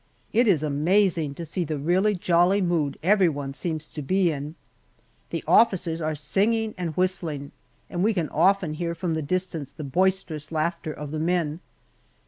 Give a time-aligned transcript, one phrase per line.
[0.33, 4.55] It is amazing to see the really jolly mood everyone seems to be in.
[5.29, 7.51] The officers are singing and whistling,
[7.87, 11.59] and we can often hear from the distance the boisterous laughter of the men.